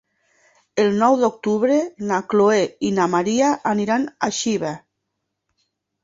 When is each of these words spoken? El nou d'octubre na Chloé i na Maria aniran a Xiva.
El 0.83 0.87
nou 1.01 1.17
d'octubre 1.23 1.75
na 2.11 2.17
Chloé 2.31 2.63
i 2.89 2.91
na 2.99 3.05
Maria 3.15 3.49
aniran 3.73 4.07
a 4.29 4.31
Xiva. 4.39 4.73